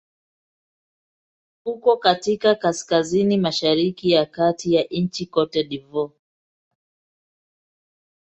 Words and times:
Uko 1.65 1.97
katika 1.97 2.55
kaskazini-mashariki 2.55 4.11
ya 4.11 4.25
kati 4.25 4.73
ya 4.73 4.83
nchi 4.89 5.25
Cote 5.25 5.63
d'Ivoire. 5.63 6.13